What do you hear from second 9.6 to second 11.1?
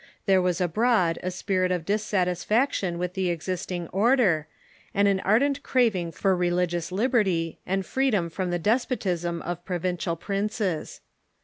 pro vincial princes.